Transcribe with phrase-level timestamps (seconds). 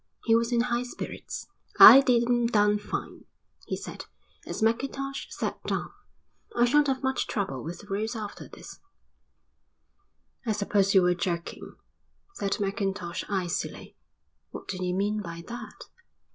[0.23, 1.45] He was in high spirits.
[1.79, 3.25] "I did 'em down fine,"
[3.67, 4.05] he said,
[4.47, 5.91] as Mackintosh sat down.
[6.55, 8.79] "I shan't have much trouble with the roads after this."
[10.43, 11.75] "I suppose you were joking,"
[12.33, 13.95] said Mackintosh icily.
[14.49, 15.83] "What do you mean by that?"